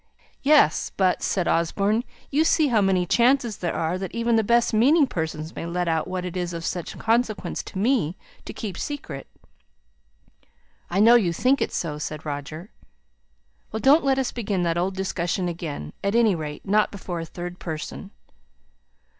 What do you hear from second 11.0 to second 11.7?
you think